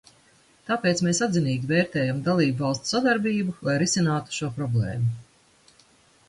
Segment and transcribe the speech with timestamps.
[0.69, 5.13] Tāpēc mēs atzinīgi vērtējam dalībvalstu sadarbību, lai risinātu šo problēmu.